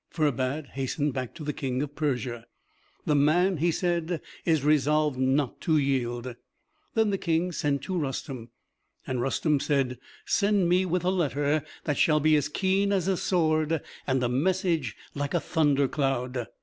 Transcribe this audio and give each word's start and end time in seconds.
Ferbad 0.09 0.69
hastened 0.69 1.13
back 1.13 1.35
to 1.35 1.43
the 1.43 1.53
King 1.53 1.83
of 1.83 1.93
Persia. 1.93 2.47
"The 3.05 3.13
man," 3.15 3.57
he 3.57 3.69
said, 3.69 4.19
"is 4.45 4.63
resolved 4.63 5.19
not 5.19 5.61
to 5.61 5.77
yield." 5.77 6.35
Then 6.95 7.11
the 7.11 7.19
King 7.19 7.51
sent 7.51 7.83
to 7.83 7.93
Rustem. 7.95 8.49
And 9.05 9.19
Rustem 9.21 9.59
said, 9.61 9.99
"Send 10.25 10.67
me 10.67 10.87
with 10.87 11.03
a 11.03 11.11
letter 11.11 11.63
that 11.83 11.99
shall 11.99 12.19
be 12.19 12.35
as 12.35 12.49
keen 12.49 12.91
as 12.91 13.07
a 13.07 13.15
sword 13.15 13.79
and 14.07 14.23
a 14.23 14.27
message 14.27 14.95
like 15.13 15.35
a 15.35 15.39
thunder 15.39 15.87
cloud." 15.87 16.47